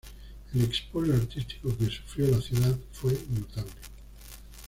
El 0.55 0.63
expolio 0.63 1.13
artístico 1.13 1.77
que 1.77 1.85
sufrió 1.85 2.25
la 2.29 2.41
ciudad 2.41 2.75
fue 2.91 3.11
notable. 3.39 3.71